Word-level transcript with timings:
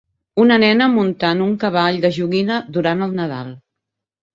Una 0.43 0.55
nena 0.63 0.87
muntant 0.93 1.45
un 1.49 1.53
cavall 1.67 2.03
de 2.09 2.13
joguina 2.19 2.61
durant 2.79 3.09
el 3.11 3.19
Nadal 3.23 3.59